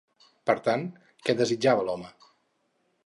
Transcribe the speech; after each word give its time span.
Per 0.49 0.53
tant, 0.67 0.87
què 1.29 1.35
desitjava 1.43 1.85
l'home? 1.91 2.11